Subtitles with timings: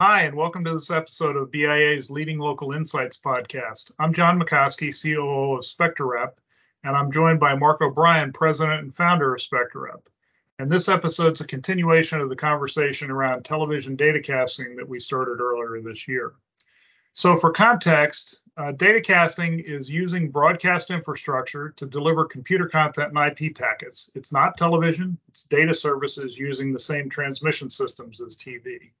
[0.00, 3.90] Hi, and welcome to this episode of BIA's Leading Local Insights podcast.
[3.98, 6.34] I'm John McCoskey, COO of SpectraRep,
[6.84, 10.06] and I'm joined by Mark O'Brien, President and founder of SpectraRep.
[10.60, 15.82] And this episode's a continuation of the conversation around television datacasting that we started earlier
[15.82, 16.34] this year.
[17.12, 23.56] So, for context, uh, datacasting is using broadcast infrastructure to deliver computer content and IP
[23.56, 24.12] packets.
[24.14, 28.92] It's not television, it's data services using the same transmission systems as TV.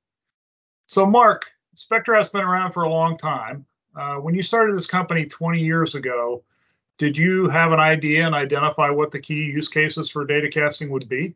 [0.88, 3.66] So, Mark, Spectra has been around for a long time.
[3.94, 6.42] Uh, when you started this company 20 years ago,
[6.96, 10.90] did you have an idea and identify what the key use cases for data casting
[10.90, 11.34] would be?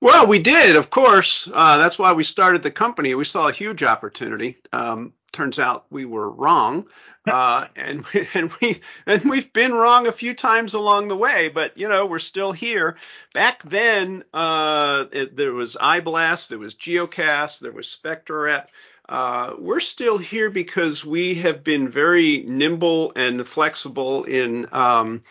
[0.00, 1.50] Well, we did, of course.
[1.52, 3.14] Uh, that's why we started the company.
[3.14, 4.58] We saw a huge opportunity.
[4.72, 6.86] Um, turns out we were wrong,
[7.26, 11.48] uh, and we, and we and we've been wrong a few times along the way.
[11.48, 12.96] But you know, we're still here.
[13.32, 18.68] Back then, uh, it, there was iBlast, there was Geocast, there was SpectraRep.
[19.08, 25.22] Uh, we're still here because we have been very nimble and flexible in um,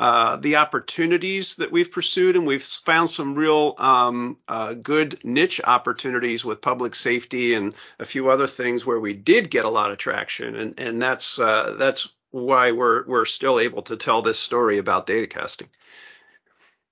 [0.00, 5.60] uh, the opportunities that we've pursued, and we've found some real um, uh, good niche
[5.62, 9.92] opportunities with public safety and a few other things where we did get a lot
[9.92, 14.38] of traction, and and that's uh, that's why we're we're still able to tell this
[14.38, 15.68] story about data casting.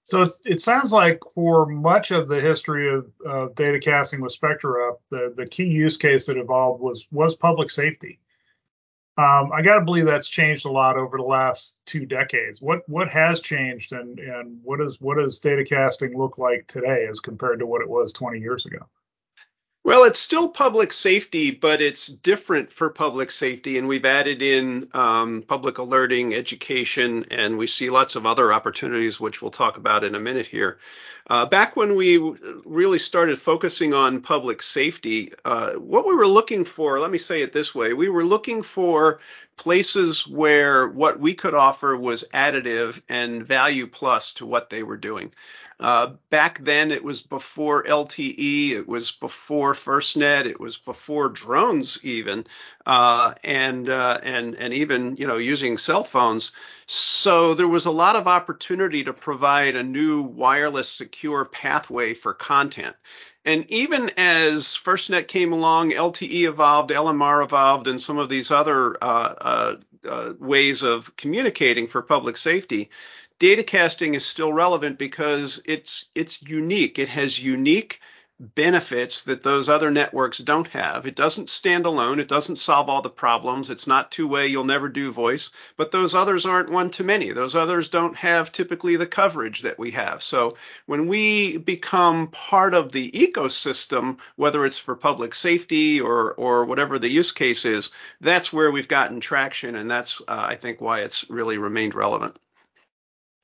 [0.05, 4.97] So it, sounds like for much of the history of uh, data casting with SpectraRep,
[5.11, 8.19] the, the key use case that evolved was was public safety.
[9.19, 12.63] Um, I got to believe that's changed a lot over the last two decades.
[12.63, 17.07] What what has changed, and and what is what does data casting look like today
[17.11, 18.79] as compared to what it was 20 years ago?
[19.85, 23.79] Well, it's still public safety, but it's different for public safety.
[23.79, 29.19] And we've added in um, public alerting, education, and we see lots of other opportunities,
[29.19, 30.79] which we'll talk about in a minute here.
[31.29, 32.17] Uh, back when we
[32.65, 37.43] really started focusing on public safety, uh, what we were looking for, let me say
[37.43, 39.19] it this way, we were looking for
[39.57, 44.97] places where what we could offer was additive and value plus to what they were
[44.97, 45.33] doing.
[45.83, 51.99] Uh, back then, it was before LTE, it was before FirstNet, it was before drones
[52.05, 52.47] even,
[52.87, 56.53] uh, and uh, and and even you know using cell phones.
[56.87, 62.33] So there was a lot of opportunity to provide a new wireless secure pathway for
[62.33, 62.95] content.
[63.45, 68.97] And even as FirstNet came along, LTE evolved, LMR evolved, and some of these other
[69.03, 69.77] uh,
[70.09, 72.91] uh, ways of communicating for public safety
[73.43, 77.01] data casting is still relevant because it's it's unique.
[77.01, 78.01] It has unique
[78.39, 81.07] benefits that those other networks don't have.
[81.07, 82.21] It doesn't stand alone.
[82.21, 83.69] It doesn't solve all the problems.
[83.69, 84.47] It's not two way.
[84.47, 85.51] You'll never do voice.
[85.77, 87.33] But those others aren't one to many.
[87.33, 90.23] Those others don't have typically the coverage that we have.
[90.23, 96.65] So when we become part of the ecosystem, whether it's for public safety or or
[96.65, 100.81] whatever the use case is, that's where we've gotten traction, and that's uh, I think
[100.81, 102.37] why it's really remained relevant.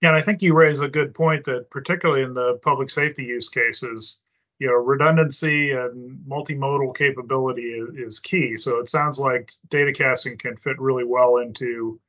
[0.03, 3.49] And I think you raise a good point that particularly in the public safety use
[3.49, 4.21] cases,
[4.59, 8.57] you know, redundancy and multimodal capability is, is key.
[8.57, 12.01] So it sounds like data casting can fit really well into,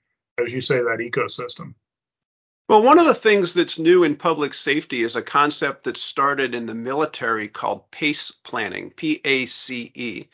[0.44, 1.74] as you say, that ecosystem.
[2.70, 6.54] Well, one of the things that's new in public safety is a concept that started
[6.54, 10.26] in the military called PACE planning, P A C E.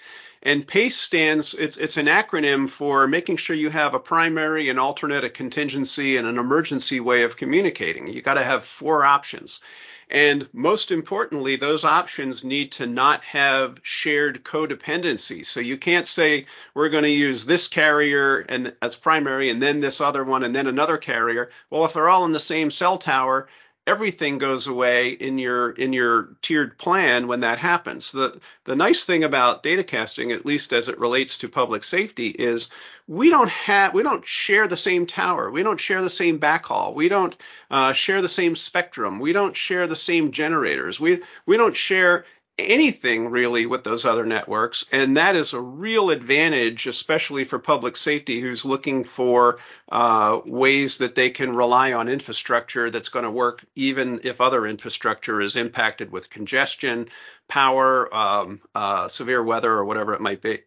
[0.44, 4.78] And PACE stands, it's, it's an acronym for making sure you have a primary, an
[4.78, 8.07] alternate, a contingency, and an emergency way of communicating.
[8.07, 9.62] You got to have four options.
[10.09, 15.45] And most importantly, those options need to not have shared codependency.
[15.45, 19.79] So you can't say we're going to use this carrier and as primary and then
[19.79, 21.49] this other one and then another carrier.
[21.69, 23.47] Well, if they're all in the same cell tower,
[23.88, 28.12] everything goes away in your in your tiered plan when that happens.
[28.12, 32.29] The the nice thing about data casting, at least as it relates to public safety,
[32.29, 32.69] is
[33.07, 36.96] we don't have we don't share the same tower, we don't share the same backhaul,
[36.96, 37.35] we don't
[37.69, 42.25] uh, share the same spectrum, we don't share the same generators, we we don't share
[42.57, 44.85] anything really with those other networks.
[44.91, 49.59] And that is a real advantage, especially for public safety who's looking for
[49.91, 54.66] uh, ways that they can rely on infrastructure that's going to work even if other
[54.66, 57.09] infrastructure is impacted with congestion,
[57.49, 60.59] power, um, uh, severe weather, or whatever it might be.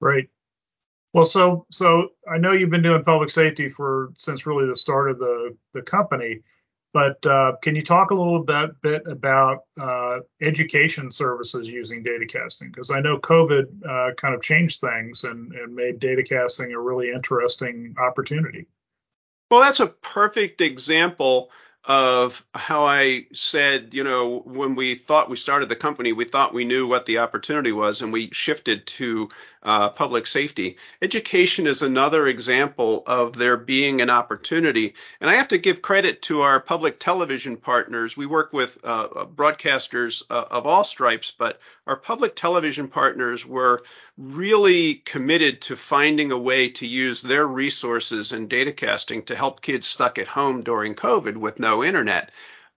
[0.00, 0.28] Right.
[1.14, 5.10] Well, so so I know you've been doing public safety for since really the start
[5.10, 6.42] of the the company.
[6.94, 12.26] But uh, can you talk a little bit, bit about uh, education services using data
[12.26, 12.70] casting?
[12.70, 16.80] Because I know COVID uh, kind of changed things and, and made data casting a
[16.80, 18.66] really interesting opportunity.
[19.50, 21.50] Well, that's a perfect example
[21.84, 26.52] of how I said, you know, when we thought we started the company, we thought
[26.52, 29.30] we knew what the opportunity was, and we shifted to
[29.62, 30.76] uh, public safety.
[31.02, 34.94] Education is another example of there being an opportunity.
[35.20, 38.16] And I have to give credit to our public television partners.
[38.16, 43.82] We work with uh, broadcasters uh, of all stripes, but our public television partners were
[44.16, 49.60] really committed to finding a way to use their resources and data casting to help
[49.60, 52.30] kids stuck at home during COVID with no internet.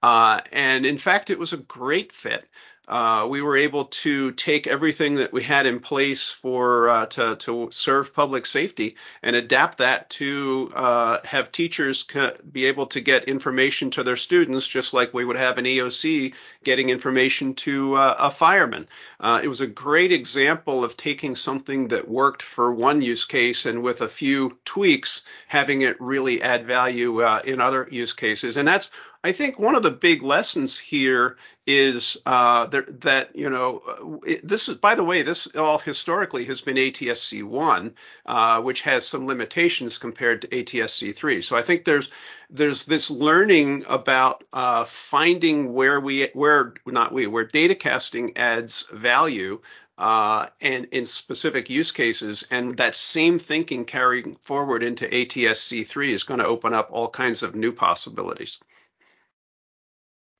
[0.03, 2.43] Uh, and in fact, it was a great fit
[2.91, 7.37] uh, we were able to take everything that we had in place for uh, to,
[7.37, 12.05] to serve public safety and adapt that to uh, have teachers
[12.51, 16.33] be able to get information to their students, just like we would have an EOC
[16.65, 18.85] getting information to uh, a fireman.
[19.21, 23.65] Uh, it was a great example of taking something that worked for one use case
[23.65, 28.57] and with a few tweaks, having it really add value uh, in other use cases.
[28.57, 28.91] And that's
[29.23, 31.37] I think one of the big lessons here
[31.67, 36.45] is uh, that, that, you know it, this is by the way this all historically
[36.45, 37.93] has been ATSC one,
[38.25, 41.43] uh, which has some limitations compared to ATSC three.
[41.43, 42.09] So I think there's
[42.49, 48.87] there's this learning about uh, finding where we where not we where data casting adds
[48.91, 49.61] value
[49.99, 52.47] uh, and in specific use cases.
[52.49, 57.43] And that same thinking carrying forward into ATSC3 is going to open up all kinds
[57.43, 58.59] of new possibilities.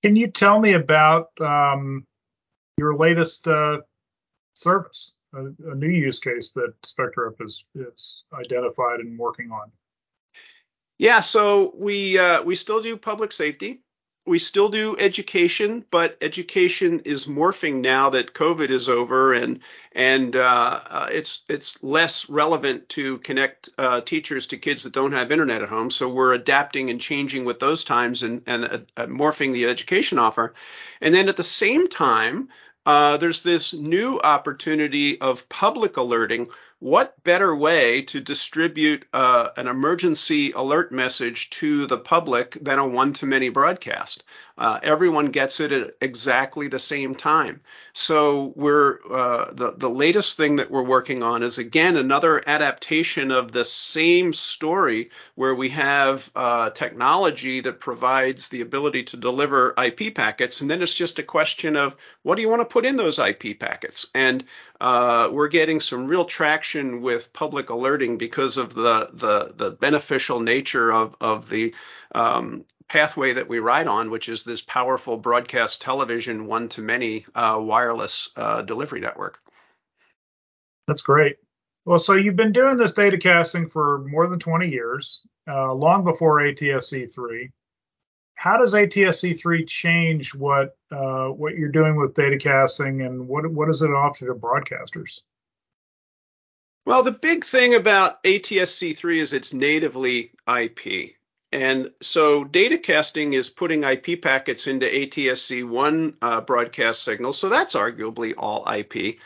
[0.03, 2.05] Can you tell me about um,
[2.77, 3.77] your latest uh,
[4.53, 9.71] service, a, a, new use case that SpectraRep has, has identified and working on?
[10.97, 13.81] Yeah, so we uh, we still do public safety
[14.25, 19.59] we still do education, but education is morphing now that COVID is over, and
[19.93, 25.13] and uh, uh, it's it's less relevant to connect uh, teachers to kids that don't
[25.13, 25.89] have internet at home.
[25.89, 28.65] So we're adapting and changing with those times and and
[28.95, 30.53] uh, morphing the education offer,
[31.01, 32.49] and then at the same time,
[32.85, 36.47] uh, there's this new opportunity of public alerting
[36.81, 42.87] what better way to distribute uh, an emergency alert message to the public than a
[42.87, 44.23] one to many broadcast?
[44.57, 47.61] Uh, everyone gets it at exactly the same time.
[47.93, 53.31] So we're uh, the the latest thing that we're working on is again another adaptation
[53.31, 59.75] of the same story where we have uh, technology that provides the ability to deliver
[59.77, 62.85] IP packets, and then it's just a question of what do you want to put
[62.85, 64.43] in those IP packets, and
[64.79, 70.39] uh, we're getting some real traction with public alerting because of the the, the beneficial
[70.39, 71.73] nature of of the
[72.13, 77.25] um, pathway that we ride on, which is this powerful broadcast television one to many
[77.35, 79.39] uh, wireless uh, delivery network.
[80.87, 81.37] That's great.
[81.85, 86.03] Well, so you've been doing this data casting for more than 20 years, uh, long
[86.03, 87.49] before ATSC3.
[88.35, 93.67] How does ATSC3 change what uh, what you're doing with data casting, and what what
[93.67, 95.21] does it offer to broadcasters?
[96.85, 101.15] Well, the big thing about ATSC3 is it's natively IP.
[101.51, 107.37] And so data casting is putting IP packets into ATSC1 uh, broadcast signals.
[107.37, 109.17] So that's arguably all IP.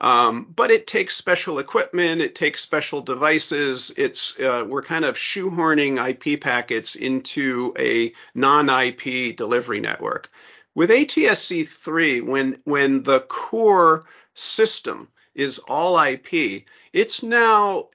[0.00, 3.92] Um, but it takes special equipment, it takes special devices.
[3.96, 10.30] It's uh, we're kind of shoehorning IP packets into a non-IP delivery network.
[10.74, 15.08] With ATSC3, when when the core system
[15.38, 17.86] is all IP, it's now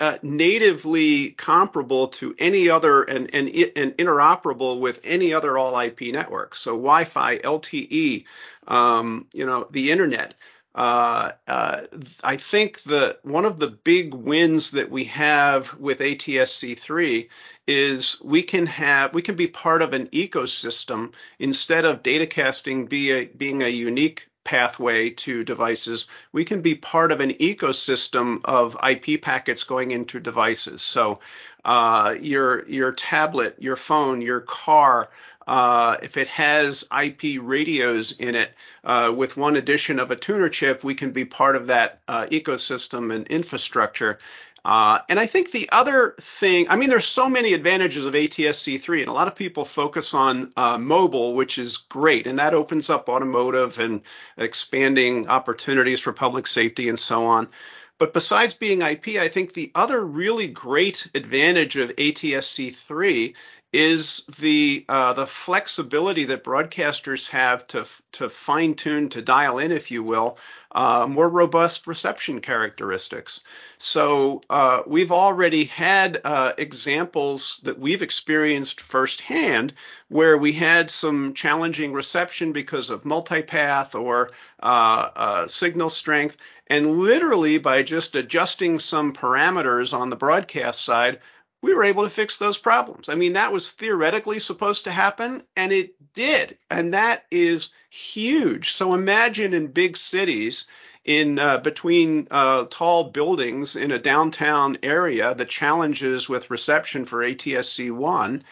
[0.00, 6.12] uh, natively comparable to any other and, and, and interoperable with any other all IP
[6.12, 6.56] network.
[6.56, 8.24] So Wi-Fi, LTE,
[8.66, 10.34] um, you know, the internet.
[10.74, 11.82] Uh, uh,
[12.22, 17.28] I think that one of the big wins that we have with ATSC3
[17.66, 23.10] is we can have we can be part of an ecosystem instead of datacasting be
[23.12, 28.76] a, being a unique pathway to devices, we can be part of an ecosystem of
[28.88, 30.82] IP packets going into devices.
[30.82, 31.20] So
[31.64, 35.10] uh, your your tablet, your phone, your car,
[35.46, 38.54] uh, if it has IP radios in it,
[38.84, 42.26] uh, with one addition of a tuner chip, we can be part of that uh,
[42.30, 44.18] ecosystem and infrastructure.
[44.64, 49.00] Uh, and I think the other thing, I mean, there's so many advantages of ATSC3,
[49.00, 52.90] and a lot of people focus on uh, mobile, which is great, and that opens
[52.90, 54.02] up automotive and
[54.36, 57.48] expanding opportunities for public safety and so on.
[57.96, 63.34] But besides being IP, I think the other really great advantage of ATSC3
[63.72, 69.70] is the uh, the flexibility that broadcasters have to to fine tune to dial in,
[69.70, 70.38] if you will,
[70.72, 73.40] uh, more robust reception characteristics.
[73.78, 79.72] So uh, we've already had uh, examples that we've experienced firsthand
[80.08, 84.30] where we had some challenging reception because of multipath or
[84.62, 86.36] uh, uh, signal strength,
[86.66, 91.18] and literally by just adjusting some parameters on the broadcast side
[91.62, 93.08] we were able to fix those problems.
[93.08, 96.58] I mean, that was theoretically supposed to happen, and it did.
[96.70, 98.72] And that is huge.
[98.72, 100.66] So imagine in big cities,
[101.04, 107.18] in uh, between uh, tall buildings in a downtown area, the challenges with reception for
[107.20, 108.44] ATSC 1.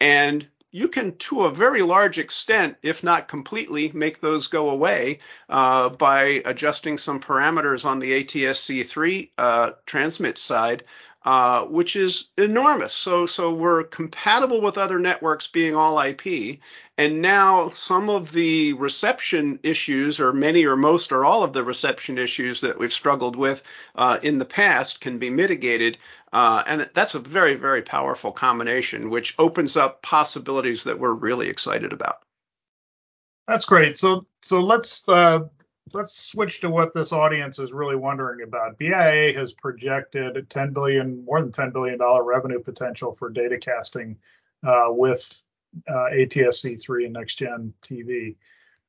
[0.00, 5.20] And you can, to a very large extent, if not completely, make those go away
[5.48, 10.82] uh, by adjusting some parameters on the ATSC3 uh, transmit side
[11.24, 12.92] uh, which is enormous.
[12.92, 16.58] So, so we're compatible with other networks being all IP,
[16.98, 21.64] and now some of the reception issues, or many or most or all of the
[21.64, 23.62] reception issues that we've struggled with
[23.94, 25.96] uh, in the past, can be mitigated.
[26.32, 31.48] Uh, and that's a very, very powerful combination, which opens up possibilities that we're really
[31.48, 32.18] excited about.
[33.48, 33.96] That's great.
[33.96, 35.40] So, so let's uh,
[35.92, 38.78] let's switch to what this audience is really wondering about.
[38.78, 44.16] BIA has projected 10 billion, more than 10 billion dollar revenue potential for data casting
[44.66, 45.42] uh, with
[45.88, 48.36] uh, ATSC3 and next gen TV.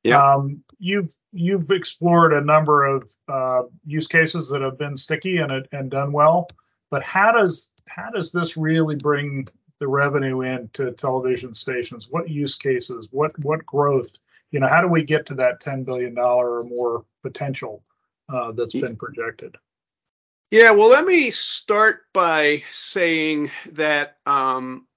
[0.04, 0.22] Yeah.
[0.22, 5.68] Um, you've you've explored a number of uh, use cases that have been sticky and
[5.72, 6.48] and done well,
[6.92, 9.48] but how does how does this really bring
[9.80, 12.08] the revenue into television stations?
[12.10, 13.10] What use cases?
[13.12, 14.16] What what growth
[14.56, 17.84] you know, how do we get to that $10 billion or more potential
[18.30, 19.58] uh, that's been projected?
[20.50, 24.88] Yeah, well, let me start by saying that um,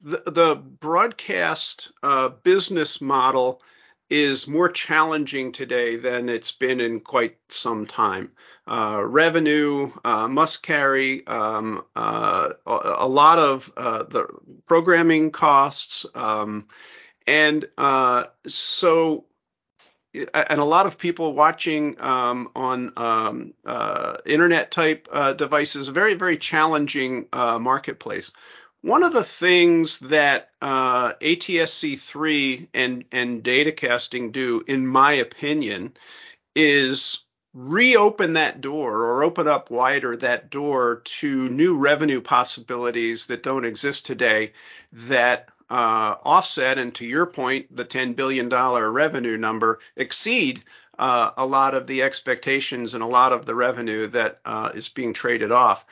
[0.00, 3.62] the, the, broadcast uh, business model
[4.10, 8.32] is more challenging today than it's been in quite some time.
[8.66, 14.26] Uh, revenue uh, must carry um, uh, a, lot of uh, the
[14.66, 16.04] programming costs.
[16.16, 16.66] Um,
[17.26, 19.24] and uh, so,
[20.12, 25.92] and a lot of people watching um, on um, uh, internet type uh, devices, a
[25.92, 28.32] very, very challenging uh, marketplace.
[28.82, 35.94] One of the things that uh, ATSC3 and, and datacasting do, in my opinion,
[36.54, 43.44] is reopen that door or open up wider that door to new revenue possibilities that
[43.44, 44.52] don't exist today
[44.92, 50.62] that uh, offset and to your point, the $10 billion revenue number exceed
[50.98, 54.88] uh, a lot of the expectations and a lot of the revenue that uh, is
[54.88, 55.84] being traded off.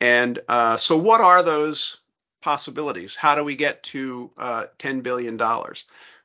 [0.00, 1.98] And uh, so, what are those
[2.40, 3.14] possibilities?
[3.14, 5.36] How do we get to uh, $10 billion?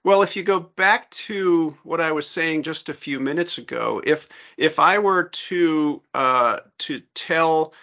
[0.04, 4.02] Well, if you go back to what I was saying just a few minutes ago,
[4.06, 7.74] if if I were to uh, to tell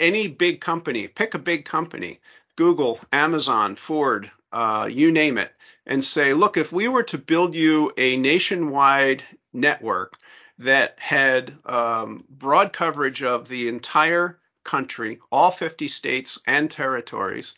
[0.00, 2.20] any big company, pick a big company
[2.56, 5.52] Google, Amazon, Ford, uh, you name it,
[5.86, 9.22] and say, look, if we were to build you a nationwide
[9.52, 10.16] network
[10.58, 17.54] that had um, broad coverage of the entire country, all 50 states and territories,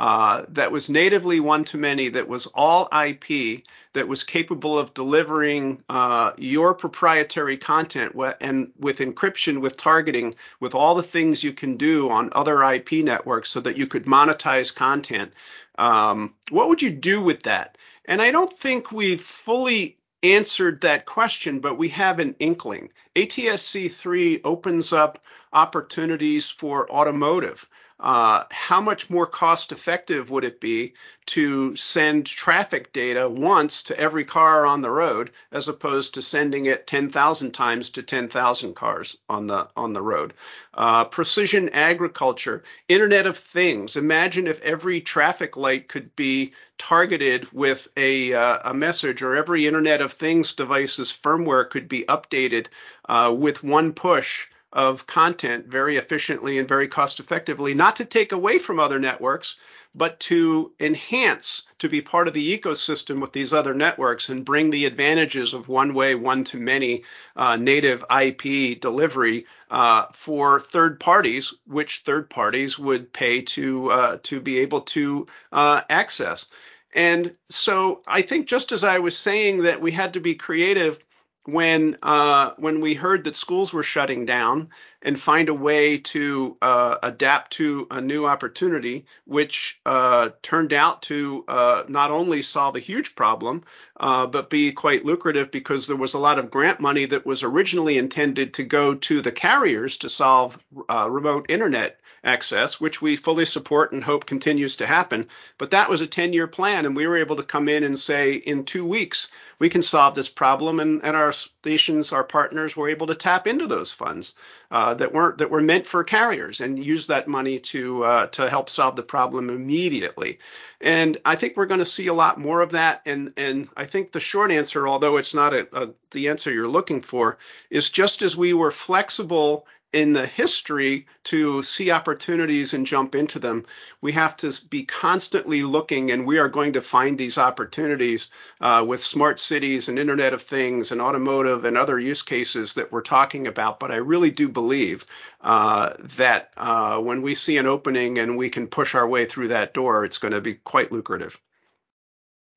[0.00, 4.94] uh, that was natively one to many, that was all IP, that was capable of
[4.94, 11.52] delivering uh, your proprietary content and with encryption, with targeting, with all the things you
[11.52, 15.34] can do on other IP networks so that you could monetize content.
[15.76, 17.76] Um, what would you do with that?
[18.06, 22.88] And I don't think we've fully answered that question, but we have an inkling.
[23.14, 25.18] ATSC 3 opens up
[25.52, 27.68] opportunities for automotive.
[28.02, 30.94] Uh, how much more cost effective would it be
[31.26, 36.64] to send traffic data once to every car on the road as opposed to sending
[36.64, 40.32] it 10,000 times to 10,000 cars on the on the road?
[40.72, 43.98] Uh, precision agriculture, Internet of Things.
[43.98, 49.66] Imagine if every traffic light could be targeted with a, uh, a message, or every
[49.66, 52.68] Internet of Things device's firmware could be updated
[53.06, 58.32] uh, with one push of content very efficiently and very cost effectively, not to take
[58.32, 59.56] away from other networks,
[59.94, 64.70] but to enhance, to be part of the ecosystem with these other networks and bring
[64.70, 67.02] the advantages of one way, one to many
[67.34, 74.18] uh, native IP delivery uh, for third parties, which third parties would pay to uh,
[74.22, 76.46] to be able to uh, access.
[76.94, 80.98] And so I think just as I was saying that we had to be creative
[81.44, 84.70] when uh, when we heard that schools were shutting down
[85.02, 91.02] and find a way to uh, adapt to a new opportunity, which uh, turned out
[91.02, 93.62] to uh, not only solve a huge problem,
[93.98, 97.42] uh, but be quite lucrative because there was a lot of grant money that was
[97.42, 103.16] originally intended to go to the carriers to solve uh, remote internet access, which we
[103.16, 105.28] fully support and hope continues to happen.
[105.58, 107.98] But that was a 10 year plan, and we were able to come in and
[107.98, 110.80] say, in two weeks, we can solve this problem.
[110.80, 114.34] And, and our stations, our partners, were able to tap into those funds
[114.70, 118.48] uh, that weren't that were meant for carriers and use that money to uh, to
[118.48, 120.38] help solve the problem immediately.
[120.80, 123.02] And I think we're going to see a lot more of that.
[123.06, 126.68] And and I think the short answer, although it's not a, a, the answer you're
[126.68, 127.38] looking for,
[127.70, 133.38] is just as we were flexible in the history to see opportunities and jump into
[133.38, 133.66] them.
[134.00, 138.30] We have to be constantly looking, and we are going to find these opportunities
[138.60, 142.92] uh, with smart cities and Internet of Things and automotive and other use cases that
[142.92, 143.80] we're talking about.
[143.80, 145.04] But I really do believe
[145.40, 149.48] uh, that uh, when we see an opening and we can push our way through
[149.48, 151.40] that door, it's going to be quite lucrative.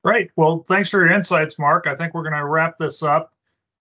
[0.04, 0.30] Great.
[0.36, 1.86] Well, thanks for your insights, Mark.
[1.86, 3.33] I think we're going to wrap this up.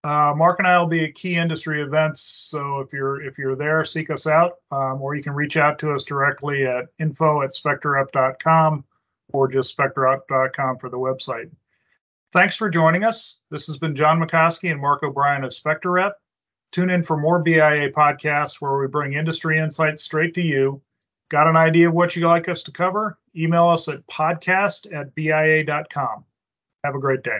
[0.03, 3.55] Uh, Mark and I will be at key industry events, so if you're if you're
[3.55, 7.41] there, seek us out, um, or you can reach out to us directly at info
[7.41, 8.83] at spectrarep.com
[9.31, 11.49] or just spectrarep.com for the website.
[12.33, 13.41] Thanks for joining us.
[13.49, 16.13] This has been John McCoskey and Mark O'Brien of SpectraRep.
[16.71, 20.81] Tune in for more BIA podcasts where we bring industry insights straight to you.
[21.29, 23.19] Got an idea of what you'd like us to cover?
[23.35, 26.25] Email us at podcast at bia.com.
[26.83, 27.39] Have a great day.